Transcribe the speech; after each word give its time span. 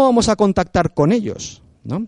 ¿Cómo 0.00 0.08
vamos 0.08 0.30
a 0.30 0.36
contactar 0.36 0.94
con 0.94 1.12
ellos? 1.12 1.60
¿No? 1.84 2.06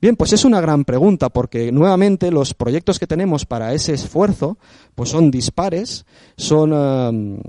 Bien, 0.00 0.16
pues 0.16 0.32
es 0.32 0.46
una 0.46 0.58
gran 0.58 0.86
pregunta 0.86 1.28
porque 1.28 1.70
nuevamente 1.70 2.30
los 2.30 2.54
proyectos 2.54 2.98
que 2.98 3.06
tenemos 3.06 3.44
para 3.44 3.74
ese 3.74 3.92
esfuerzo 3.92 4.56
pues 4.94 5.10
son 5.10 5.30
dispares, 5.30 6.06
son 6.38 6.72
eh, 6.74 7.42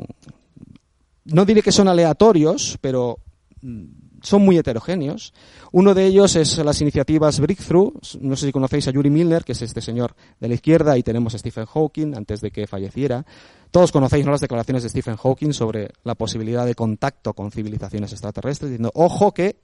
no 1.23 1.45
diré 1.45 1.62
que 1.62 1.71
son 1.71 1.88
aleatorios, 1.88 2.77
pero 2.81 3.20
mm, 3.62 3.85
son 4.21 4.43
muy 4.43 4.57
heterogéneos. 4.57 5.34
Uno 5.71 5.93
de 5.93 6.05
ellos 6.05 6.35
es 6.35 6.57
las 6.57 6.81
iniciativas 6.81 7.40
Breakthrough. 7.40 7.93
No 8.20 8.35
sé 8.35 8.48
si 8.48 8.51
conocéis 8.51 8.88
a 8.88 8.91
Yuri 8.91 9.09
Milner, 9.09 9.43
que 9.43 9.53
es 9.53 9.62
este 9.62 9.81
señor 9.81 10.15
de 10.40 10.48
la 10.48 10.54
izquierda, 10.54 10.98
y 10.98 11.04
tenemos 11.04 11.34
a 11.34 11.38
Stephen 11.38 11.65
Hawking 11.65 12.15
antes 12.15 12.41
de 12.41 12.51
que 12.51 12.67
falleciera. 12.67 13.26
Todos 13.71 13.91
conocéis 13.91 14.26
las 14.26 14.41
declaraciones 14.41 14.84
de 14.84 14.90
Stephen 14.90 15.15
Hawking 15.15 15.54
sobre 15.54 15.91
la 16.04 16.15
posibilidad 16.15 16.65
de 16.65 16.76
contacto 16.76 17.34
con 17.34 17.51
civilizaciones 17.51 18.12
extraterrestres, 18.12 18.71
diciendo, 18.71 18.91
ojo 18.93 19.34
que, 19.34 19.55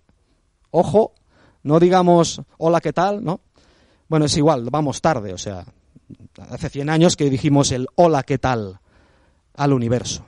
ojo, 0.71 1.13
no 1.63 1.79
digamos 1.79 2.41
hola, 2.57 2.81
¿qué 2.81 2.93
tal? 2.93 3.23
¿no? 3.23 3.41
Bueno, 4.07 4.25
es 4.25 4.37
igual, 4.37 4.67
vamos 4.69 5.01
tarde, 5.01 5.33
o 5.33 5.37
sea, 5.37 5.65
hace 6.49 6.69
100 6.69 6.89
años 6.89 7.15
que 7.15 7.29
dijimos 7.29 7.71
el 7.71 7.87
hola, 7.95 8.23
¿qué 8.23 8.37
tal? 8.37 8.79
al 9.57 9.73
universo. 9.73 10.23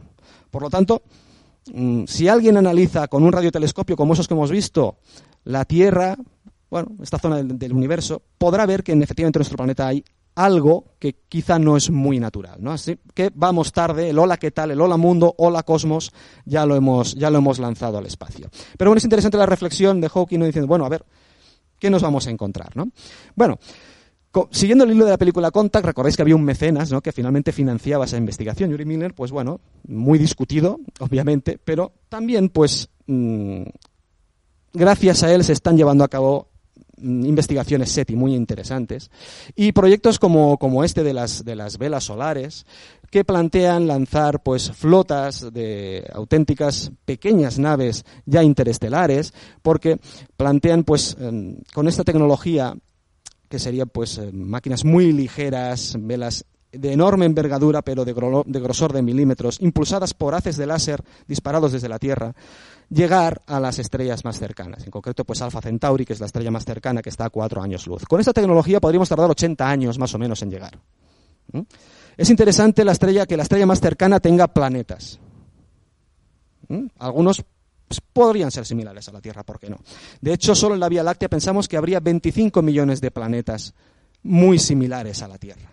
Por 0.51 0.63
lo 0.63 0.69
tanto, 0.69 1.03
mm, 1.73 2.03
si 2.05 2.27
alguien 2.27 2.57
analiza 2.57 3.07
con 3.07 3.23
un 3.23 3.31
radiotelescopio 3.31 3.95
como 3.95 4.13
esos 4.13 4.27
que 4.27 4.33
hemos 4.33 4.51
visto 4.51 4.97
la 5.45 5.63
Tierra, 5.65 6.17
bueno, 6.69 6.89
esta 7.01 7.17
zona 7.17 7.41
del, 7.41 7.73
universo, 7.73 8.21
podrá 8.37 8.65
ver 8.65 8.83
que 8.83 8.91
en, 8.91 9.01
efectivamente 9.01 9.37
en 9.37 9.41
nuestro 9.41 9.57
planeta 9.57 9.87
hay 9.87 10.03
algo 10.35 10.85
que 10.99 11.15
quizá 11.27 11.59
no 11.59 11.75
es 11.75 11.89
muy 11.89 12.19
natural, 12.19 12.57
¿no? 12.61 12.71
Así 12.71 12.97
que 13.13 13.31
vamos 13.33 13.71
tarde, 13.71 14.09
el 14.09 14.19
hola 14.19 14.37
qué 14.37 14.51
tal, 14.51 14.71
el 14.71 14.81
hola 14.81 14.97
mundo, 14.97 15.35
hola 15.37 15.63
cosmos, 15.63 16.13
ya 16.45 16.65
lo 16.65 16.75
hemos, 16.75 17.15
ya 17.15 17.29
lo 17.29 17.39
hemos 17.39 17.59
lanzado 17.59 17.97
al 17.97 18.05
espacio. 18.05 18.49
Pero 18.77 18.89
bueno, 18.89 18.99
es 18.99 19.03
interesante 19.03 19.37
la 19.37 19.45
reflexión 19.45 19.99
de 19.99 20.09
Hawking 20.09 20.39
diciendo, 20.39 20.67
bueno, 20.67 20.85
a 20.85 20.89
ver, 20.89 21.05
¿qué 21.77 21.89
nos 21.89 22.01
vamos 22.01 22.27
a 22.27 22.29
encontrar, 22.29 22.75
no? 22.75 22.89
Bueno, 23.35 23.59
siguiendo 24.51 24.83
el 24.83 24.91
hilo 24.91 25.05
de 25.05 25.11
la 25.11 25.17
película 25.17 25.51
Contact, 25.51 25.85
recordáis 25.85 26.15
que 26.15 26.21
había 26.21 26.35
un 26.35 26.43
mecenas, 26.43 26.91
¿no? 26.91 27.01
Que 27.01 27.11
finalmente 27.11 27.51
financiaba 27.51 28.05
esa 28.05 28.17
investigación, 28.17 28.69
Yuri 28.69 28.85
Miller, 28.85 29.13
pues 29.13 29.31
bueno, 29.31 29.59
muy 29.87 30.19
discutido, 30.19 30.79
obviamente, 30.99 31.59
pero 31.63 31.93
también, 32.09 32.49
pues, 32.49 32.89
mm, 33.07 33.63
gracias 34.73 35.23
a 35.23 35.33
él 35.33 35.43
se 35.43 35.53
están 35.53 35.77
llevando 35.77 36.03
a 36.03 36.07
cabo 36.07 36.48
investigaciones 37.01 37.91
SETI 37.91 38.15
muy 38.15 38.35
interesantes 38.35 39.09
y 39.55 39.71
proyectos 39.71 40.19
como, 40.19 40.57
como 40.57 40.83
este 40.83 41.03
de 41.03 41.13
las, 41.13 41.45
de 41.45 41.55
las 41.55 41.77
velas 41.77 42.03
solares 42.05 42.65
que 43.09 43.23
plantean 43.23 43.87
lanzar 43.87 44.43
pues 44.43 44.71
flotas 44.71 45.51
de 45.51 46.09
auténticas 46.13 46.91
pequeñas 47.05 47.59
naves 47.59 48.05
ya 48.25 48.43
interestelares 48.43 49.33
porque 49.61 49.99
plantean 50.37 50.83
pues 50.83 51.17
em, 51.19 51.57
con 51.73 51.87
esta 51.87 52.03
tecnología 52.03 52.75
que 53.49 53.59
serían 53.59 53.89
pues 53.89 54.17
eh, 54.17 54.31
máquinas 54.31 54.85
muy 54.85 55.11
ligeras, 55.11 55.95
velas 55.99 56.45
de 56.71 56.93
enorme 56.93 57.25
envergadura 57.25 57.81
pero 57.81 58.05
de, 58.05 58.13
gro- 58.15 58.43
de 58.45 58.59
grosor 58.59 58.93
de 58.93 59.01
milímetros, 59.01 59.59
impulsadas 59.61 60.13
por 60.13 60.35
haces 60.35 60.55
de 60.57 60.67
láser 60.67 61.03
disparados 61.27 61.71
desde 61.71 61.89
la 61.89 61.97
Tierra, 61.99 62.33
llegar 62.89 63.41
a 63.47 63.59
las 63.59 63.79
estrellas 63.79 64.23
más 64.25 64.39
cercanas. 64.39 64.83
En 64.85 64.91
concreto, 64.91 65.25
pues 65.25 65.41
Alpha 65.41 65.61
Centauri, 65.61 66.05
que 66.05 66.13
es 66.13 66.19
la 66.19 66.25
estrella 66.27 66.51
más 66.51 66.65
cercana, 66.65 67.01
que 67.01 67.09
está 67.09 67.25
a 67.25 67.29
cuatro 67.29 67.61
años 67.61 67.87
luz. 67.87 68.03
Con 68.05 68.19
esta 68.19 68.33
tecnología 68.33 68.79
podríamos 68.79 69.09
tardar 69.09 69.29
80 69.31 69.67
años 69.69 69.97
más 69.99 70.13
o 70.13 70.19
menos 70.19 70.41
en 70.41 70.51
llegar. 70.51 70.79
Es 72.17 72.29
interesante 72.29 72.83
la 72.85 72.91
estrella 72.91 73.25
que 73.25 73.37
la 73.37 73.43
estrella 73.43 73.65
más 73.65 73.79
cercana 73.79 74.19
tenga 74.19 74.47
planetas. 74.47 75.19
Algunos 76.99 77.43
pues, 77.87 78.01
podrían 78.13 78.51
ser 78.51 78.65
similares 78.65 79.07
a 79.09 79.11
la 79.11 79.21
Tierra, 79.21 79.43
¿por 79.43 79.59
qué 79.59 79.69
no? 79.69 79.79
De 80.21 80.33
hecho, 80.33 80.53
solo 80.53 80.75
en 80.75 80.79
la 80.79 80.89
Vía 80.89 81.01
Láctea 81.01 81.29
pensamos 81.29 81.67
que 81.67 81.77
habría 81.77 81.99
25 81.99 82.61
millones 82.61 83.01
de 83.01 83.09
planetas 83.09 83.73
muy 84.21 84.59
similares 84.59 85.23
a 85.23 85.27
la 85.27 85.37
Tierra. 85.39 85.69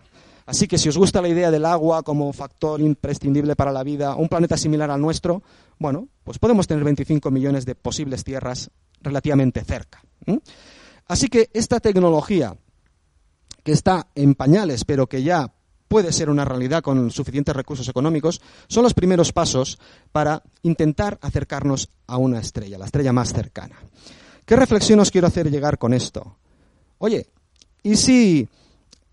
Así 0.47 0.65
que 0.65 0.77
si 0.77 0.87
os 0.87 0.97
gusta 0.97 1.21
la 1.21 1.27
idea 1.27 1.51
del 1.51 1.65
agua 1.65 2.03
como 2.03 2.31
factor 2.31 2.79
imprescindible 2.79 3.57
para 3.57 3.73
la 3.73 3.83
vida, 3.83 4.15
un 4.15 4.29
planeta 4.29 4.55
similar 4.55 4.89
al 4.89 5.01
nuestro, 5.01 5.43
bueno, 5.77 6.07
pues 6.23 6.39
podemos 6.39 6.65
tener 6.65 6.85
25 6.85 7.29
millones 7.31 7.65
de 7.65 7.75
posibles 7.75 8.23
tierras 8.23 8.71
relativamente 9.01 9.61
cerca. 9.65 10.01
Así 11.05 11.27
que 11.27 11.49
esta 11.53 11.81
tecnología, 11.81 12.55
que 13.61 13.73
está 13.73 14.07
en 14.15 14.35
pañales, 14.35 14.85
pero 14.85 15.07
que 15.07 15.21
ya 15.21 15.53
puede 15.89 16.13
ser 16.13 16.29
una 16.29 16.45
realidad 16.45 16.81
con 16.81 17.11
suficientes 17.11 17.53
recursos 17.53 17.89
económicos, 17.89 18.39
son 18.69 18.83
los 18.83 18.93
primeros 18.93 19.33
pasos 19.33 19.77
para 20.13 20.43
intentar 20.63 21.19
acercarnos 21.21 21.89
a 22.07 22.15
una 22.15 22.39
estrella, 22.39 22.77
la 22.77 22.85
estrella 22.85 23.11
más 23.11 23.33
cercana. 23.33 23.75
¿Qué 24.45 24.55
reflexión 24.55 25.01
os 25.01 25.11
quiero 25.11 25.27
hacer 25.27 25.51
llegar 25.51 25.77
con 25.77 25.93
esto? 25.93 26.37
Oye, 26.99 27.27
¿y 27.83 27.97
si 27.97 28.47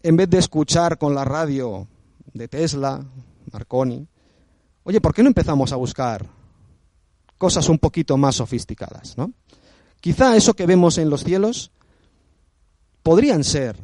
en 0.04 0.16
vez 0.18 0.28
de 0.28 0.36
escuchar 0.36 0.98
con 0.98 1.14
la 1.14 1.24
radio 1.24 1.88
de 2.34 2.46
Tesla, 2.46 3.02
Marconi, 3.50 4.06
oye, 4.82 5.00
¿por 5.00 5.14
qué 5.14 5.22
no 5.22 5.28
empezamos 5.28 5.72
a 5.72 5.76
buscar 5.76 6.26
cosas 7.38 7.70
un 7.70 7.78
poquito 7.78 8.18
más 8.18 8.36
sofisticadas, 8.36 9.16
¿no? 9.16 9.32
Quizá 10.02 10.36
eso 10.36 10.52
que 10.52 10.66
vemos 10.66 10.98
en 10.98 11.08
los 11.08 11.24
cielos 11.24 11.70
podrían 13.02 13.44
ser 13.44 13.78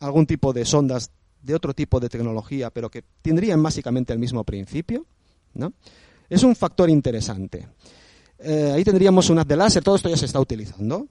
algún 0.00 0.26
tipo 0.26 0.52
de 0.52 0.64
sondas 0.64 1.12
de 1.40 1.54
otro 1.54 1.74
tipo 1.74 2.00
de 2.00 2.08
tecnología, 2.08 2.70
pero 2.70 2.90
que 2.90 3.04
tendrían 3.22 3.62
básicamente 3.62 4.12
el 4.12 4.18
mismo 4.18 4.42
principio, 4.42 5.06
¿no? 5.54 5.72
Es 6.28 6.42
un 6.42 6.56
factor 6.56 6.90
interesante. 6.90 7.68
Eh, 8.44 8.72
ahí 8.74 8.82
tendríamos 8.82 9.30
un 9.30 9.38
haz 9.38 9.46
de 9.46 9.56
láser, 9.56 9.84
todo 9.84 9.94
esto 9.94 10.08
ya 10.08 10.16
se 10.16 10.26
está 10.26 10.40
utilizando. 10.40 11.06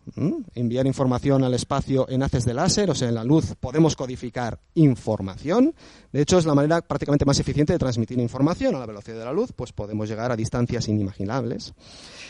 Enviar 0.54 0.86
información 0.86 1.44
al 1.44 1.54
espacio 1.54 2.06
en 2.10 2.24
haces 2.24 2.44
de 2.44 2.54
láser, 2.54 2.90
o 2.90 2.96
sea, 2.96 3.08
en 3.08 3.16
la 3.16 3.24
luz 3.24 3.56
podemos 3.60 3.96
codificar 3.96 4.60
información. 4.76 5.74
De 6.12 6.22
hecho, 6.22 6.38
es 6.38 6.46
la 6.46 6.54
manera 6.54 6.82
prácticamente 6.82 7.24
más 7.24 7.40
eficiente 7.40 7.72
de 7.72 7.80
transmitir 7.80 8.20
información 8.20 8.76
a 8.76 8.80
la 8.80 8.86
velocidad 8.86 9.20
de 9.20 9.26
la 9.26 9.32
luz, 9.32 9.54
pues 9.56 9.72
podemos 9.72 10.10
llegar 10.10 10.32
a 10.32 10.36
distancias 10.36 10.90
inimaginables. 10.90 11.74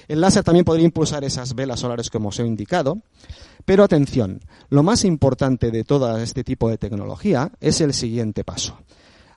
El 0.07 0.21
láser 0.21 0.43
también 0.43 0.65
podría 0.65 0.85
impulsar 0.85 1.23
esas 1.23 1.55
velas 1.55 1.79
solares 1.79 2.09
como 2.09 2.29
os 2.29 2.39
he 2.39 2.45
indicado. 2.45 3.01
Pero 3.65 3.83
atención, 3.83 4.41
lo 4.69 4.83
más 4.83 5.03
importante 5.03 5.71
de 5.71 5.83
todo 5.83 6.17
este 6.17 6.43
tipo 6.43 6.69
de 6.69 6.77
tecnología 6.77 7.51
es 7.59 7.81
el 7.81 7.93
siguiente 7.93 8.43
paso. 8.43 8.77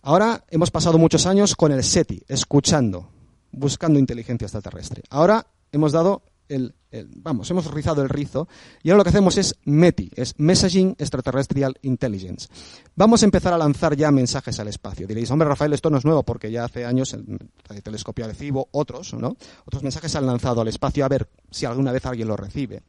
Ahora 0.03 0.45
hemos 0.51 0.71
pasado 0.71 0.99
muchos 0.99 1.25
años 1.27 1.57
con 1.57 1.73
el 1.73 1.83
SETI, 1.83 2.25
escuchando, 2.29 3.09
buscando 3.53 3.99
inteligencia 3.99 4.47
extraterrestre. 4.47 5.03
Ahora 5.09 5.47
hemos 5.75 5.93
dado 5.93 6.23
el, 6.49 6.75
el- 6.91 7.09
vamos, 7.17 7.51
hemos 7.51 7.71
rizado 7.73 8.03
el 8.03 8.09
rizo 8.09 8.49
y 8.83 8.91
ahora 8.91 8.99
lo 8.99 9.05
que 9.05 9.11
hacemos 9.11 9.39
es 9.39 9.55
METI, 9.65 10.11
es 10.15 10.35
Messaging 10.39 10.95
Extraterrestrial 10.99 11.75
Intelligence. 11.83 12.49
Vamos 12.95 13.23
a 13.23 13.25
empezar 13.25 13.53
a 13.55 13.59
lanzar 13.59 13.97
ya 13.97 14.11
mensajes 14.11 14.61
al 14.61 14.69
espacio. 14.69 15.07
Diréis, 15.07 15.31
hombre, 15.31 15.49
Rafael, 15.49 15.73
esto 15.73 15.89
no 15.91 15.97
es 15.99 16.05
nuevo 16.05 16.23
porque 16.23 16.51
ya 16.51 16.65
hace 16.65 16.85
años 16.85 17.15
el 17.15 17.83
telescopio 17.83 18.25
Arecibo, 18.27 18.69
otros, 18.73 19.15
¿no? 19.15 19.37
Otros 19.65 19.83
mensajes 19.83 20.13
se 20.13 20.19
han 20.19 20.27
lanzado 20.27 20.61
al 20.61 20.69
espacio 20.69 21.05
a 21.05 21.09
ver 21.09 21.29
si 21.51 21.65
alguna 21.67 21.93
vez 21.93 22.05
alguien 22.07 22.29
lo 22.29 22.37
recibe. 22.37 22.83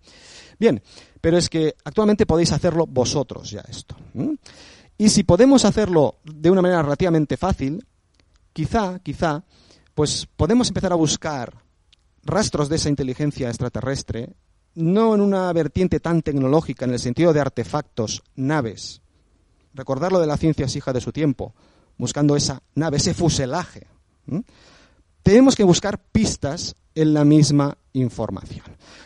Bien, 0.60 0.82
pero 1.22 1.38
es 1.38 1.50
que 1.50 1.76
actualmente 1.86 2.26
podéis 2.26 2.52
hacerlo 2.52 2.86
vosotros 2.88 3.50
ya 3.52 3.62
esto. 3.70 3.96
Y 4.98 5.10
si 5.10 5.24
podemos 5.24 5.66
hacerlo 5.66 6.18
de 6.24 6.52
una 6.52 6.62
manera 6.62 6.82
relativamente 6.82 7.36
fácil, 7.38 7.86
quizá, 8.54 9.00
quizá, 9.00 9.44
pues 9.94 10.28
podemos 10.38 10.68
empezar 10.68 10.92
a 10.94 10.96
buscar 10.96 11.65
rastros 12.26 12.68
de 12.68 12.76
esa 12.76 12.90
inteligencia 12.90 13.48
extraterrestre, 13.48 14.34
no 14.74 15.16
en 15.16 15.22
una 15.22 15.52
vertiente 15.54 16.00
tan 16.00 16.22
tecnológica, 16.22 16.86
en 16.86 16.92
el 16.92 17.00
sentido 17.00 17.32
de 17.32 17.40
artefactos, 17.40 18.24
naves. 18.36 19.02
Recordar 19.74 20.12
lo 20.12 20.20
de 20.20 20.28
la 20.28 20.38
ciencia 20.38 20.66
es 20.66 20.76
hija 20.76 20.92
de 20.92 21.02
su 21.02 21.12
tiempo, 21.12 21.54
buscando 21.98 22.36
esa 22.36 22.62
nave, 22.74 22.98
ese 22.98 23.14
fuselaje. 23.14 23.88
tenemos 25.24 25.56
que 25.56 25.64
buscar 25.64 26.00
pistas 26.00 26.76
en 26.96 27.14
la 27.14 27.26
misma 27.26 27.78
información. 27.94 28.66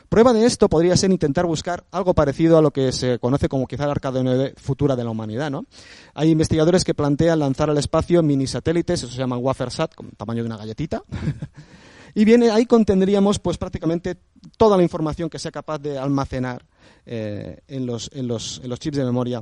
Prueba 0.09 0.33
de 0.33 0.45
esto 0.45 0.69
podría 0.69 0.95
ser 0.95 1.11
intentar 1.11 1.45
buscar 1.45 1.85
algo 1.91 2.13
parecido 2.13 2.57
a 2.57 2.61
lo 2.61 2.71
que 2.71 2.91
se 2.91 3.19
conoce 3.19 3.49
como 3.49 3.67
quizá 3.67 3.85
la 3.85 3.91
arcade 3.91 4.23
9 4.23 4.53
futura 4.57 4.95
de 4.95 5.03
la 5.03 5.09
humanidad. 5.09 5.51
¿no? 5.51 5.65
Hay 6.13 6.29
investigadores 6.29 6.83
que 6.83 6.93
plantean 6.93 7.39
lanzar 7.39 7.69
al 7.69 7.77
espacio 7.77 8.23
mini 8.23 8.47
satélites, 8.47 9.03
eso 9.03 9.11
se 9.11 9.17
llama 9.17 9.37
WaferSat, 9.37 9.93
con 9.93 10.09
tamaño 10.11 10.43
de 10.43 10.47
una 10.47 10.57
galletita. 10.57 11.03
y 12.27 12.49
ahí 12.49 12.65
contendríamos 12.65 13.39
pues 13.39 13.57
prácticamente 13.57 14.17
toda 14.57 14.75
la 14.75 14.83
información 14.83 15.29
que 15.29 15.39
sea 15.39 15.51
capaz 15.51 15.79
de 15.79 15.97
almacenar 15.97 16.65
eh, 17.05 17.59
en, 17.67 17.85
los, 17.85 18.09
en, 18.13 18.27
los, 18.27 18.59
en 18.63 18.69
los 18.69 18.79
chips 18.79 18.97
de 18.97 19.05
memoria 19.05 19.41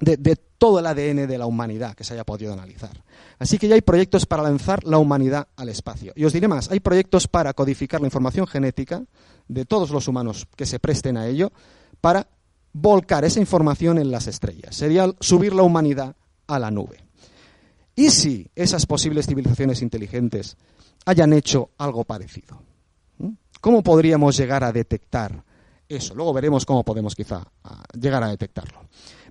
de, 0.00 0.36
todo 0.58 0.78
el 0.78 0.86
ADN 0.86 1.26
de 1.26 1.38
la 1.38 1.46
humanidad 1.46 1.94
que 1.94 2.04
se 2.04 2.14
haya 2.14 2.24
podido 2.24 2.52
analizar. 2.52 3.02
Así 3.38 3.58
que 3.58 3.68
ya 3.68 3.74
hay 3.74 3.80
proyectos 3.80 4.26
para 4.26 4.42
lanzar 4.42 4.84
la 4.84 4.98
humanidad 4.98 5.48
al 5.56 5.68
espacio. 5.68 6.12
Y 6.14 6.24
os 6.24 6.32
diré 6.32 6.48
más, 6.48 6.70
hay 6.70 6.80
proyectos 6.80 7.26
para 7.26 7.52
codificar 7.52 8.00
la 8.00 8.06
información 8.06 8.46
genética 8.46 9.02
de 9.48 9.64
todos 9.64 9.90
los 9.90 10.08
humanos 10.08 10.46
que 10.56 10.66
se 10.66 10.78
presten 10.78 11.16
a 11.16 11.26
ello 11.26 11.52
para 12.00 12.28
volcar 12.72 13.24
esa 13.24 13.40
información 13.40 13.98
en 13.98 14.10
las 14.10 14.28
estrellas. 14.28 14.76
Sería 14.76 15.12
subir 15.20 15.52
la 15.52 15.62
humanidad 15.62 16.16
a 16.46 16.58
la 16.58 16.70
nube. 16.70 17.04
¿Y 17.94 18.10
si 18.10 18.48
esas 18.54 18.86
posibles 18.86 19.26
civilizaciones 19.26 19.82
inteligentes 19.82 20.56
hayan 21.04 21.32
hecho 21.32 21.70
algo 21.78 22.04
parecido? 22.04 22.62
¿Mm? 23.18 23.30
¿Cómo 23.60 23.82
podríamos 23.82 24.36
llegar 24.36 24.64
a 24.64 24.72
detectar 24.72 25.44
eso? 25.88 26.14
Luego 26.14 26.32
veremos 26.32 26.64
cómo 26.64 26.84
podemos 26.84 27.14
quizá 27.14 27.46
llegar 27.98 28.22
a 28.22 28.28
detectarlo. 28.28 28.80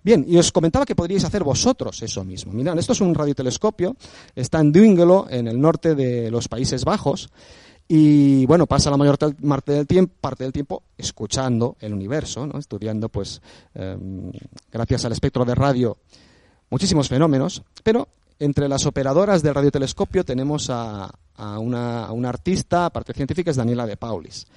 Bien, 0.04 0.25
y 0.28 0.38
os 0.38 0.52
comentaba 0.52 0.86
que 0.86 0.96
podríais 0.96 1.24
hacer 1.24 1.44
vosotros 1.44 2.02
eso 2.02 2.24
mismo. 2.24 2.52
Mirad, 2.54 2.78
esto 2.80 2.94
es 2.94 3.02
un 3.02 3.13
radiotelescopio, 3.13 3.96
está 4.36 4.60
en 4.60 4.72
Duingelo, 4.72 5.28
en 5.30 5.48
el 5.48 5.62
norte 5.62 5.94
de 5.94 6.31
los 6.31 6.48
Países 6.48 6.84
Bajos, 6.84 7.30
y 7.94 8.46
bueno, 8.46 8.68
pasa 8.68 8.90
la 8.90 8.96
mayor 8.96 9.18
parte 9.19 9.74
del 9.74 10.54
tiempo, 10.54 10.84
escuchando 10.98 11.75
el 11.81 11.94
universo, 11.94 12.50
estudiando, 12.58 13.10
pues, 13.10 13.42
em, 13.74 14.31
gracias 14.72 15.04
al 15.06 15.12
espectro 15.12 15.44
de 15.44 15.56
radio, 15.56 15.98
muchísimos 16.69 17.10
fenómenos, 17.10 17.63
pero 17.84 18.08
entre 18.41 18.67
las 18.67 18.88
operadoras 18.88 19.43
del 19.43 19.53
radiotelescopio 19.53 20.25
tenemos 20.25 20.67
a, 20.71 21.13
una, 21.38 22.11
una 22.11 22.29
artista, 22.29 22.88
aparte 22.88 23.13
científica, 23.13 23.51
es 23.51 23.57
Daniela 23.57 23.85
de 23.85 23.97
Paulis. 23.97 24.47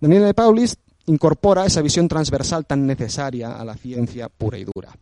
Daniela 0.00 0.26
de 0.26 0.34
Paulis 0.34 0.76
incorpora 1.08 1.66
esa 1.66 1.82
visión 1.82 2.08
transversal 2.08 2.66
tan 2.66 2.86
necesaria 2.86 3.56
a 3.56 3.64
la 3.64 3.74
ciencia 3.74 4.28
pura 4.28 4.58
y 4.58 4.64
dura. 4.64 4.96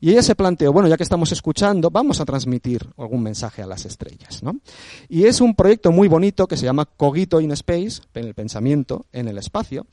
Y 0.00 0.10
ella 0.10 0.22
se 0.22 0.34
planteó, 0.34 0.72
bueno, 0.72 0.88
ya 0.88 0.96
que 0.96 1.02
estamos 1.02 1.32
escuchando, 1.32 1.90
vamos 1.90 2.20
a 2.20 2.24
transmitir 2.24 2.86
algún 2.96 3.22
mensaje 3.22 3.62
a 3.62 3.66
las 3.66 3.84
estrellas. 3.84 4.42
¿no? 4.42 4.56
Y 5.08 5.24
es 5.24 5.40
un 5.40 5.54
proyecto 5.54 5.92
muy 5.92 6.08
bonito 6.08 6.46
que 6.46 6.56
se 6.56 6.64
llama 6.64 6.86
Cogito 6.86 7.40
in 7.40 7.52
Space, 7.52 8.02
en 8.14 8.26
el 8.26 8.34
pensamiento, 8.34 9.06
en 9.12 9.28
el 9.28 9.38
espacio, 9.38 9.86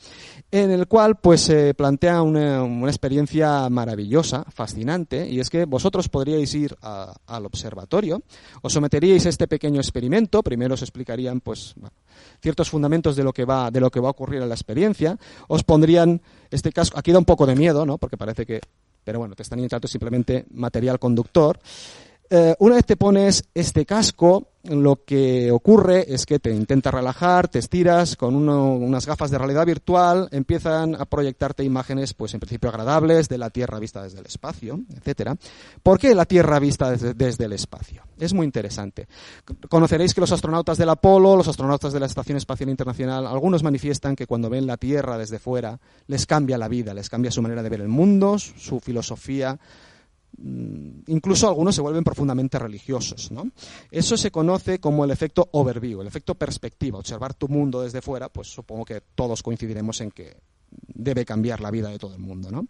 en 0.52 0.72
el 0.72 0.88
cual 0.88 1.18
pues 1.18 1.42
se 1.42 1.74
plantea 1.74 2.22
una, 2.22 2.66
experiencia 2.88 3.69
maravillosa, 3.69 4.46
fascinante, 4.50 5.28
y 5.28 5.40
es 5.40 5.50
que 5.50 5.66
vosotros 5.66 6.10
podríais 6.10 6.54
ir 6.56 6.75
al 6.81 7.46
observatorio, 7.46 8.22
os 8.62 8.74
someteríais 8.74 9.25
a 9.25 9.30
este 9.30 9.48
pequeño 9.48 9.80
experimento, 9.80 10.42
primero 10.44 10.75
os 10.75 10.81
explicarían 10.81 11.42
pues 11.42 11.75
ciertos 12.42 12.69
fundamentos 12.69 13.16
de 13.16 13.24
lo 13.24 13.34
que 13.34 13.46
va, 13.46 13.72
de 13.72 13.80
lo 13.80 13.90
que 13.90 14.00
va 14.00 14.10
a 14.10 14.12
ocurrir 14.12 14.42
en 14.42 14.50
la 14.50 14.56
experiencia, 14.56 15.18
os 15.48 15.64
pondrían 15.64 16.22
este 16.52 16.72
casco, 16.72 16.98
aquí 16.98 17.12
da 17.12 17.19
un 17.19 17.25
poco 17.25 17.46
de 17.46 17.56
miedo, 17.56 17.86
¿no? 17.86 17.98
Porque 17.98 18.18
parece 18.18 18.46
que, 18.46 18.62
pero 19.04 19.19
bueno, 19.19 19.36
te 19.36 19.44
están 19.44 19.60
inyectando 19.60 19.88
simplemente 19.88 20.46
material 20.52 21.00
conductor. 21.00 21.60
Eh, 22.29 22.56
una 22.59 22.75
vez 22.75 22.85
te 22.85 22.97
pones 22.97 23.45
este 23.53 23.85
casco, 23.85 24.47
lo 24.63 25.06
que 25.06 25.50
ocurre 25.51 26.13
es 26.13 26.25
que 26.25 26.39
te 26.39 26.53
intentas 26.53 26.94
relajar, 26.94 27.47
te 27.47 27.59
estiras 27.59 28.18
con 28.18 28.35
unas 28.35 29.06
gafas 29.06 29.31
de 29.31 29.38
realidad 29.38 29.65
virtual, 29.65 30.27
empiezan 30.31 30.95
a 30.95 31.06
proyectarte 31.06 31.63
imágenes, 31.63 32.13
pues 32.13 32.33
en 32.33 32.41
principio 32.41 32.69
agradables, 32.69 33.29
de 33.29 33.38
la 33.38 33.50
Tierra 33.50 33.79
vista 33.79 34.03
desde 34.03 34.19
el 34.19 34.25
espacio, 34.25 34.81
etcétera. 34.94 35.38
¿Por 35.81 36.00
qué 36.00 36.13
la 36.13 36.25
Tierra 36.25 36.59
vista 36.59 36.91
desde, 36.91 37.45
el 37.45 37.53
espacio? 37.53 38.03
Es 38.19 38.33
muy 38.33 38.45
interesante. 38.45 39.07
Conoceréis 39.69 40.13
que 40.13 40.21
los 40.21 40.31
astronautas 40.33 40.77
del 40.77 40.89
Apolo, 40.89 41.38
los 41.38 41.47
astronautas 41.47 41.94
de 41.94 42.01
la 42.01 42.07
Estación 42.07 42.38
Espacial 42.38 42.69
Internacional, 42.69 43.25
algunos 43.25 43.63
manifiestan 43.63 44.18
que 44.18 44.27
cuando 44.27 44.50
ven 44.50 44.68
la 44.68 44.75
Tierra 44.75 45.18
desde 45.18 45.39
fuera 45.39 45.80
les 46.07 46.25
cambia 46.25 46.57
la 46.57 46.68
vida, 46.68 46.94
les 46.94 47.09
cambia 47.09 47.31
su 47.31 47.41
manera 47.41 47.63
de 47.63 47.69
ver 47.69 47.81
el 47.81 47.88
mundo, 47.88 48.38
su 48.38 48.81
filosofía, 48.81 49.57
incluso 51.07 51.47
algunos 51.47 51.75
se 51.75 51.81
vuelven 51.81 52.03
profundamente 52.03 52.59
religiosos. 52.59 53.31
¿no? 53.31 53.51
Eso 53.91 54.18
se 54.18 54.31
conoce 54.31 54.79
como 54.79 55.03
el 55.03 55.12
efecto 55.12 55.50
overview, 55.51 56.01
el 56.01 56.07
efecto 56.07 56.35
perspectiva, 56.35 57.00
observar 57.00 57.33
tu 57.33 57.47
mundo 57.47 57.81
desde 57.81 58.01
fuera, 58.01 58.29
pues 58.29 58.47
supongo 58.47 58.85
que 58.85 59.01
todos 59.15 59.41
coincidiremos 59.44 60.01
en 60.01 60.12
que 60.12 60.38
debe 60.69 61.25
cambiar 61.25 61.62
la 61.62 61.71
vida 61.71 61.89
de 61.89 61.97
todo 61.97 62.13
el 62.13 62.19
mundo. 62.19 62.51
¿no? 62.51 62.68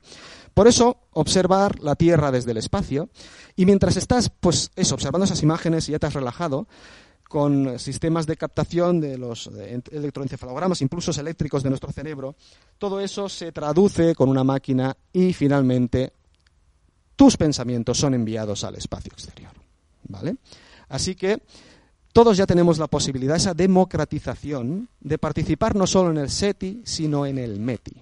Por 0.53 0.67
eso, 0.67 0.97
observar 1.11 1.79
la 1.79 1.95
Tierra 1.95 2.31
desde 2.31 2.51
el 2.51 2.57
espacio, 2.57 3.09
y 3.55 3.65
mientras 3.65 3.97
estás, 3.97 4.29
pues 4.29 4.71
eso, 4.75 4.95
observando 4.95 5.25
esas 5.25 5.43
imágenes 5.43 5.89
y 5.89 5.93
ya 5.93 5.99
te 5.99 6.07
has 6.07 6.13
relajado, 6.13 6.67
con 7.27 7.77
sistemas 7.77 8.25
de 8.25 8.37
captación 8.37 9.01
de 9.01 9.17
los 9.17 9.47
electroencefalogramas, 9.91 10.81
impulsos 10.81 11.17
eléctricos 11.17 11.61
de 11.61 11.69
nuestro 11.69 11.91
cerebro, 11.91 12.35
todo 12.77 13.01
eso 13.01 13.27
se 13.27 13.51
traduce 13.51 14.15
con 14.15 14.29
una 14.29 14.45
máquina 14.45 14.95
y 15.11 15.33
finalmente 15.33 16.13
tus 17.17 17.35
pensamientos 17.35 17.97
son 17.97 18.13
enviados 18.13 18.63
al 18.63 18.75
espacio 18.75 19.11
exterior. 19.11 19.51
¿Vale? 20.07 20.37
Así 20.87 21.15
que 21.15 21.41
todos 22.13 22.37
ya 22.37 22.45
tenemos 22.45 22.77
la 22.77 22.87
posibilidad, 22.87 23.35
esa 23.35 23.53
democratización, 23.53 24.87
de 25.01 25.17
participar 25.17 25.75
no 25.75 25.85
solo 25.85 26.11
en 26.11 26.17
el 26.17 26.29
SETI, 26.29 26.83
sino 26.85 27.25
en 27.25 27.37
el 27.37 27.59
METI. 27.59 28.01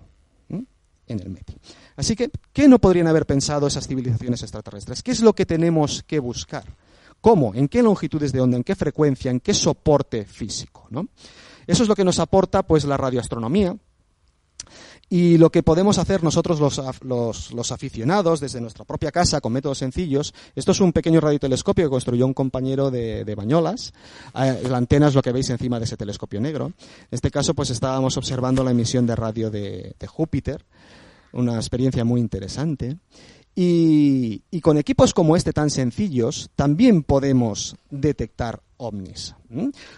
En 1.08 1.20
el 1.20 1.30
METI. 1.30 1.56
Así 1.96 2.16
que, 2.16 2.32
¿qué 2.52 2.68
no 2.68 2.80
podrían 2.80 3.08
haber 3.08 3.26
pensado 3.26 3.68
esas 3.68 3.88
civilizaciones 3.88 4.42
extraterrestres? 4.42 5.02
¿Qué 5.02 5.12
es 5.12 5.22
lo 5.22 5.34
que 5.34 5.46
tenemos 5.46 6.04
que 6.04 6.20
buscar? 6.20 6.64
¿Cómo? 7.22 7.54
¿En 7.56 7.68
qué 7.68 7.82
longitudes 7.82 8.32
de 8.32 8.42
onda? 8.42 8.58
¿En 8.58 8.64
qué 8.64 8.76
frecuencia? 8.76 9.32
¿En 9.32 9.40
qué 9.40 9.54
soporte 9.54 10.26
físico? 10.26 10.88
¿no? 10.90 11.08
Eso 11.68 11.84
es 11.84 11.90
lo 11.90 11.96
que 11.96 12.04
nos 12.04 12.20
aporta 12.20 12.64
pues, 12.64 12.86
la 12.86 12.98
radioastronomía, 12.98 13.76
y 15.10 15.38
lo 15.38 15.52
que 15.52 15.63
podemos 15.63 15.98
hacer 15.98 16.24
nosotros 16.24 16.60
los, 17.02 17.72
aficionados 17.72 18.40
desde 18.40 18.62
nuestra 18.62 18.86
propia 18.86 19.12
casa 19.12 19.42
con 19.42 19.54
métodos 19.54 19.78
sencillos, 19.78 20.34
esto 20.56 20.72
es 20.72 20.80
un 20.80 20.94
pequeño 20.94 21.19
radiotelescopio 21.22 21.86
que 21.86 21.90
construyó 21.90 22.25
un 22.25 22.34
compañero 22.34 22.92
de, 22.92 23.36
Bañolas. 23.36 23.94
Eh, 24.36 24.63
la 24.69 24.78
antena 24.78 25.07
es 25.07 25.16
lo 25.16 25.22
que 25.22 25.31
veis 25.31 25.50
encima 25.50 25.80
de 25.80 25.86
ese 25.86 25.98
telescopio 25.98 26.42
negro. 26.42 26.68
En 26.68 26.74
este 27.12 27.30
caso, 27.30 27.54
pues 27.54 27.69
estábamos 27.69 28.18
observando 28.18 28.63
la 28.63 28.72
emisión 28.72 29.06
de 29.06 29.16
radio 29.16 29.52
de, 29.52 29.96
de 30.00 30.07
Júpiter, 30.07 30.66
una 31.34 31.56
experiencia 31.56 32.04
muy 32.04 32.22
interesante. 32.22 32.98
Y, 33.56 34.41
con 34.62 34.77
equipos 34.77 35.13
como 35.13 35.38
este 35.38 35.53
tan 35.53 35.70
sencillos 35.70 36.50
también 36.56 37.03
podemos 37.03 37.77
detectar 37.89 38.62
ovnis. 38.77 39.36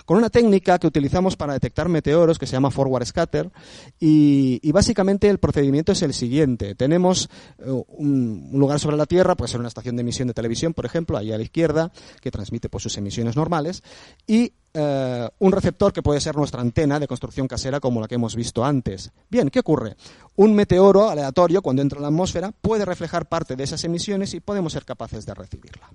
Con 0.05 0.17
una 0.17 0.29
técnica 0.29 0.77
que 0.77 0.87
utilizamos 0.87 1.35
para 1.35 1.53
detectar 1.53 1.89
meteoros 1.89 2.37
que 2.37 2.45
se 2.45 2.53
llama 2.53 2.71
forward 2.71 3.05
scatter 3.05 3.51
y, 3.99 4.71
básicamente 4.71 5.29
el 5.29 5.39
procedimiento 5.39 5.93
es 5.93 6.01
el 6.03 6.13
siguiente. 6.13 6.75
Tenemos 6.75 7.29
eh, 7.57 7.83
un, 7.87 8.49
lugar 8.53 8.79
sobre 8.79 8.97
la 8.97 9.05
Tierra, 9.05 9.35
puede 9.35 9.49
ser 9.49 9.59
una 9.59 9.69
estación 9.69 9.95
de 9.95 10.01
emisión 10.01 10.27
de 10.27 10.33
televisión, 10.33 10.73
por 10.73 10.85
ejemplo, 10.85 11.17
ahí 11.17 11.31
a 11.31 11.37
la 11.37 11.43
izquierda, 11.43 11.91
que 12.21 12.29
transmite 12.29 12.69
pues, 12.69 12.83
sus 12.83 12.97
emisiones 12.97 13.35
normales, 13.35 13.81
y 14.27 14.53
eh, 14.73 15.29
un 15.39 15.51
receptor 15.51 15.91
que 15.91 16.03
puede 16.03 16.21
ser 16.21 16.35
nuestra 16.35 16.61
antena 16.61 16.99
de 16.99 17.07
construcción 17.07 17.47
casera 17.47 17.79
como 17.79 17.99
la 17.99 18.07
que 18.07 18.15
hemos 18.15 18.35
visto 18.35 18.63
antes. 18.63 19.11
Bien, 19.29 19.49
¿qué 19.49 19.59
ocurre? 19.59 19.95
Un 20.35 20.53
meteoro 20.53 21.09
aleatorio, 21.09 21.63
cuando 21.63 21.81
entra 21.81 21.97
en 21.97 22.03
la 22.03 22.09
atmósfera, 22.09 22.51
puede 22.51 22.85
reflejar 22.85 23.27
parte 23.27 23.55
de 23.55 23.63
esas 23.63 23.83
emisiones 23.83 24.35
y 24.35 24.39
podemos 24.39 24.73
ser 24.73 24.85
capaces 24.85 25.25
de 25.25 25.33
recibirla. 25.33 25.89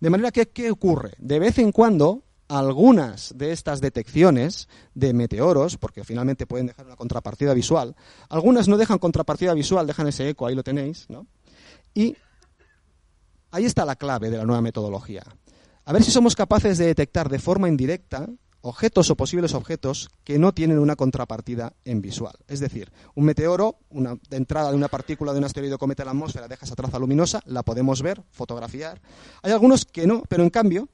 De 0.00 0.10
manera 0.10 0.30
que, 0.30 0.48
¿qué 0.48 0.70
ocurre? 0.70 1.12
De 1.18 1.38
vez 1.38 1.58
en 1.58 1.72
cuando, 1.72 2.24
algunas 2.48 3.36
de 3.36 3.52
estas 3.52 3.80
detecciones 3.80 4.68
de 4.94 5.12
meteoros, 5.12 5.76
porque 5.78 6.04
finalmente 6.04 6.46
pueden 6.46 6.66
dejar 6.66 6.86
una 6.86 6.96
contrapartida 6.96 7.54
visual, 7.54 7.94
algunas 8.28 8.66
no 8.66 8.76
dejan 8.76 8.98
contrapartida 8.98 9.54
visual, 9.54 9.86
dejan 9.86 10.08
ese 10.08 10.28
eco, 10.28 10.46
ahí 10.46 10.54
lo 10.54 10.64
tenéis, 10.64 11.06
¿no? 11.08 11.26
Y 11.94 12.16
ahí 13.52 13.64
está 13.64 13.84
la 13.84 13.96
clave 13.96 14.30
de 14.30 14.38
la 14.38 14.44
nueva 14.44 14.62
metodología. 14.62 15.22
A 15.84 15.92
ver 15.92 16.02
si 16.02 16.10
somos 16.10 16.34
capaces 16.34 16.78
de 16.78 16.86
detectar 16.86 17.28
de 17.28 17.38
forma 17.38 17.68
indirecta 17.68 18.28
objetos 18.62 19.10
o 19.10 19.16
posibles 19.16 19.54
objetos 19.54 20.10
que 20.24 20.38
no 20.38 20.52
tienen 20.52 20.78
una 20.78 20.96
contrapartida 20.96 21.74
en 21.84 22.02
visual. 22.02 22.36
Es 22.48 22.60
decir, 22.60 22.92
un 23.14 23.24
meteoro, 23.24 23.78
una 23.90 24.18
entrada 24.30 24.70
de 24.70 24.76
una 24.76 24.88
partícula 24.88 25.32
de 25.32 25.38
un 25.38 25.44
asteroide 25.44 25.74
o 25.74 25.78
cometa 25.78 26.02
en 26.02 26.06
la 26.06 26.12
atmósfera 26.12 26.48
deja 26.48 26.66
esa 26.66 26.76
traza 26.76 26.98
luminosa, 26.98 27.40
la 27.46 27.62
podemos 27.62 28.02
ver, 28.02 28.22
fotografiar. 28.30 29.00
Hay 29.42 29.52
algunos 29.52 29.84
que 29.84 30.06
no, 30.06 30.22
pero 30.28 30.42
en 30.42 30.50
cambio, 30.50 30.88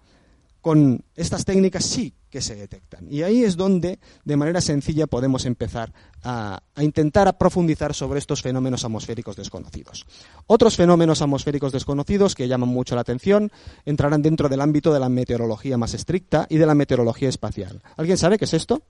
con 0.66 1.04
estas 1.14 1.44
técnicas 1.44 1.84
sí 1.84 2.12
que 2.28 2.40
se 2.40 2.56
detectan. 2.56 3.06
Y 3.08 3.22
ahí 3.22 3.44
es 3.44 3.56
donde, 3.56 4.00
de 4.24 4.36
manera 4.36 4.60
sencilla, 4.60 5.06
podemos 5.06 5.46
empezar 5.46 5.92
a, 6.24 6.60
intentar 6.80 7.38
profundizar 7.38 7.94
sobre 7.94 8.18
estos 8.18 8.42
fenómenos 8.42 8.84
atmosféricos 8.84 9.36
desconocidos. 9.36 10.06
Otros 10.48 10.74
fenómenos 10.74 11.22
atmosféricos 11.22 11.70
desconocidos 11.70 12.34
que 12.34 12.48
llaman 12.48 12.68
mucho 12.68 12.96
la 12.96 13.02
atención 13.02 13.52
entrarán 13.84 14.22
dentro 14.22 14.48
del 14.48 14.60
ámbito 14.60 14.92
de 14.92 14.98
la 14.98 15.08
meteorología 15.08 15.78
más 15.78 15.94
estricta 15.94 16.48
y 16.50 16.56
de 16.56 16.66
la 16.66 16.74
meteorología 16.74 17.28
espacial. 17.28 17.80
¿Alguien 17.96 18.18
sabe 18.18 18.36
qué 18.36 18.46
es 18.46 18.54
esto? 18.54 18.82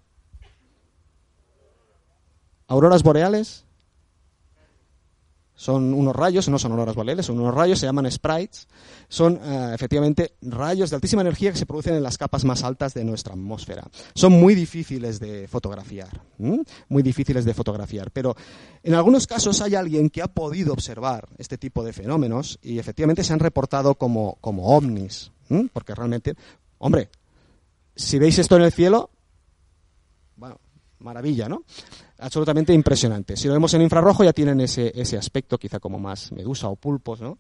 ¿Auroras 2.69 3.03
boreales? 3.03 3.66
Son 5.57 5.95
unos 5.95 6.15
rayos, 6.15 6.49
no 6.51 6.59
son 6.59 6.73
auroras 6.73 6.95
boreales, 6.95 7.25
son 7.25 7.41
unos 7.41 7.55
rayos, 7.55 7.79
se 7.79 7.87
llaman 7.87 8.11
sprites. 8.11 8.69
Son 9.09 9.41
eh, 9.43 9.73
efectivamente 9.75 10.35
rayos 10.43 10.91
de 10.91 10.97
altísima 10.97 11.23
energía 11.23 11.51
que 11.51 11.57
se 11.57 11.65
producen 11.65 11.95
en 11.95 12.03
las 12.03 12.19
capas 12.19 12.45
más 12.45 12.63
altas 12.63 12.93
de 12.93 13.05
nuestra 13.05 13.33
atmósfera. 13.33 13.89
Son 14.15 14.33
muy 14.33 14.55
difíciles 14.55 15.19
de 15.19 15.49
fotografiar, 15.49 16.21
muy 16.37 17.03
difíciles 17.03 17.47
de 17.47 17.55
fotografiar. 17.55 18.11
Pero 18.11 18.37
en 18.83 18.95
algunos 18.95 19.27
casos 19.27 19.63
hay 19.63 19.75
alguien 19.75 20.11
que 20.11 20.21
ha 20.21 20.29
podido 20.29 20.75
observar 20.75 21.27
este 21.39 21.57
tipo 21.57 21.83
de 21.83 21.95
fenómenos 21.95 22.59
y 22.63 22.79
efectivamente 22.79 23.25
se 23.25 23.33
han 23.33 23.41
reportado 23.41 23.95
como, 23.95 24.37
como 24.43 24.77
ovnis. 24.77 25.33
Porque 25.73 25.95
realmente, 25.95 26.35
hombre, 26.79 27.09
si 27.95 28.19
veis 28.19 28.39
esto 28.39 28.57
en 28.57 28.63
el 28.63 28.73
cielo, 28.73 29.11
bueno, 30.37 30.61
maravilla, 30.99 31.49
¿no? 31.49 31.63
Absolutamente 32.19 32.73
impresionante. 32.73 33.37
Si 33.37 33.49
lo 33.49 33.55
vemos 33.55 33.73
en 33.75 33.83
infrarrojo 33.83 34.25
ya 34.25 34.33
tienen 34.33 34.61
ese, 34.61 34.93
ese 34.95 35.17
aspecto 35.17 35.59
quizá 35.59 35.81
como 35.81 35.99
más 35.99 36.33
medusa 36.33 36.69
o 36.69 36.77
pulpos, 36.77 37.21
¿no? 37.21 37.39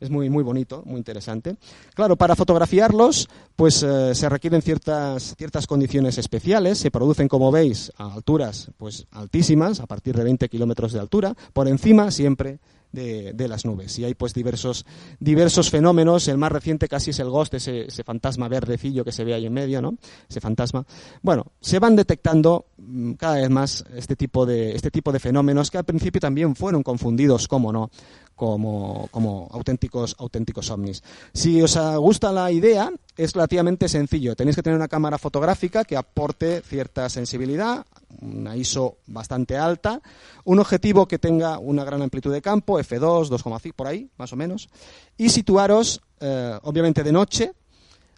Es 0.00 0.10
muy, 0.10 0.28
muy 0.28 0.42
bonito, 0.42 0.82
muy 0.84 0.98
interesante. 0.98 1.56
Claro, 1.94 2.16
para 2.16 2.36
fotografiarlos, 2.36 3.28
pues 3.56 3.82
eh, 3.82 4.14
se 4.14 4.28
requieren 4.28 4.60
ciertas, 4.60 5.34
ciertas 5.36 5.66
condiciones 5.66 6.18
especiales. 6.18 6.78
Se 6.78 6.90
producen, 6.90 7.28
como 7.28 7.50
veis, 7.50 7.92
a 7.96 8.12
alturas 8.12 8.70
pues 8.76 9.06
altísimas, 9.12 9.80
a 9.80 9.86
partir 9.86 10.16
de 10.16 10.24
20 10.24 10.48
kilómetros 10.48 10.92
de 10.92 11.00
altura, 11.00 11.34
por 11.52 11.68
encima 11.68 12.10
siempre 12.10 12.58
de, 12.94 13.48
las 13.48 13.64
nubes. 13.64 13.98
Y 13.98 14.04
hay 14.04 14.14
pues 14.14 14.32
diversos, 14.32 14.86
diversos 15.20 15.70
fenómenos. 15.70 16.28
El 16.28 16.38
más 16.38 16.52
reciente 16.52 16.88
casi 16.88 17.10
es 17.10 17.18
el 17.18 17.28
Ghost, 17.28 17.54
ese, 17.54 17.86
ese 17.86 18.04
fantasma 18.04 18.48
verdecillo 18.48 19.04
que 19.04 19.12
se 19.12 19.24
ve 19.24 19.34
ahí 19.34 19.46
en 19.46 19.52
medio, 19.52 19.82
¿no? 19.82 19.96
Ese 20.28 20.40
fantasma. 20.40 20.86
Bueno, 21.22 21.46
se 21.60 21.78
van 21.78 21.96
detectando 21.96 22.66
mm, 22.78 23.12
cada 23.14 23.36
vez 23.36 23.50
más 23.50 23.84
este 23.94 24.16
tipo 24.16 24.46
de, 24.46 24.74
este 24.74 24.90
tipo 24.90 25.12
de 25.12 25.20
fenómenos 25.20 25.70
que 25.70 25.78
al 25.78 25.84
principio 25.84 26.20
también 26.20 26.54
fueron 26.54 26.82
confundidos, 26.82 27.48
como 27.48 27.72
no, 27.72 27.90
como, 28.34 29.08
como 29.10 29.48
auténticos, 29.52 30.16
auténticos 30.18 30.70
ovnis. 30.70 31.02
Si 31.32 31.60
os 31.62 31.78
gusta 31.98 32.32
la 32.32 32.50
idea, 32.50 32.90
es 33.16 33.32
relativamente 33.32 33.88
sencillo. 33.88 34.34
Tenéis 34.34 34.56
que 34.56 34.62
tener 34.62 34.76
una 34.76 34.88
cámara 34.88 35.18
fotográfica 35.18 35.84
que 35.84 35.96
aporte 35.96 36.62
cierta 36.62 37.08
sensibilidad, 37.08 37.86
una 38.20 38.56
ISO 38.56 38.98
bastante 39.06 39.56
alta, 39.56 40.00
un 40.44 40.58
objetivo 40.58 41.06
que 41.06 41.18
tenga 41.18 41.58
una 41.58 41.84
gran 41.84 42.02
amplitud 42.02 42.32
de 42.32 42.42
campo, 42.42 42.78
F2, 42.78 43.28
2,5 43.28 43.72
por 43.74 43.86
ahí, 43.86 44.10
más 44.16 44.32
o 44.32 44.36
menos, 44.36 44.68
y 45.16 45.28
situaros, 45.28 46.00
eh, 46.20 46.58
obviamente 46.62 47.02
de 47.02 47.12
noche, 47.12 47.52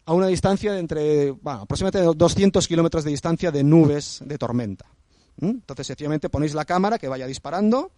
a 0.07 0.15
una 0.15 0.29
distancia 0.29 0.73
de 0.73 0.79
entre, 0.79 1.31
bueno, 1.33 1.63
aproximadamente 1.63 2.17
200 2.17 2.67
kilómetros 2.69 3.05
de 3.05 3.11
distancia 3.11 3.51
de 3.51 3.65
nubes 3.65 4.21
de 4.25 4.39
tormenta. 4.39 4.87
Entonces, 5.41 5.87
sencillamente 5.87 6.31
ponéis 6.31 6.55
la 6.55 6.65
cámara 6.65 6.99
que 6.99 7.09
vaya 7.09 7.27
disparando 7.27 7.91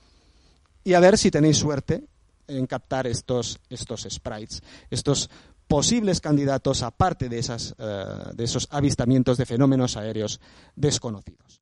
y 0.83 0.95
a 0.95 1.01
ver 1.01 1.19
si 1.19 1.31
tenéis 1.31 1.59
suerte 1.59 2.03
en 2.49 2.67
captar 2.67 3.07
estos, 3.07 3.61
estos 3.69 4.07
sprites, 4.11 4.63
estos 4.91 5.29
posibles 5.69 6.21
candidatos 6.21 6.83
aparte 6.83 7.29
de, 7.29 7.39
esas, 7.39 7.75
eh, 7.79 8.05
de 8.35 8.45
esos 8.45 8.67
avistamientos 8.71 9.37
de 9.37 9.47
fenómenos 9.47 9.97
aéreos 9.97 10.41
desconocidos. 10.75 11.61